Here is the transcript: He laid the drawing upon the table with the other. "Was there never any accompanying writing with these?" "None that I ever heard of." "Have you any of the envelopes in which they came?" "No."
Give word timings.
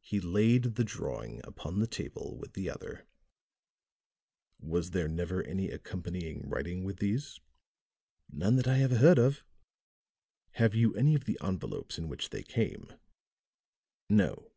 He 0.00 0.20
laid 0.20 0.76
the 0.76 0.84
drawing 0.84 1.40
upon 1.42 1.80
the 1.80 1.88
table 1.88 2.36
with 2.38 2.52
the 2.52 2.70
other. 2.70 3.04
"Was 4.60 4.92
there 4.92 5.08
never 5.08 5.42
any 5.42 5.70
accompanying 5.72 6.48
writing 6.48 6.84
with 6.84 6.98
these?" 6.98 7.40
"None 8.30 8.54
that 8.54 8.68
I 8.68 8.78
ever 8.80 8.98
heard 8.98 9.18
of." 9.18 9.42
"Have 10.52 10.76
you 10.76 10.94
any 10.94 11.16
of 11.16 11.24
the 11.24 11.36
envelopes 11.42 11.98
in 11.98 12.06
which 12.08 12.30
they 12.30 12.44
came?" 12.44 12.92
"No." 14.08 14.52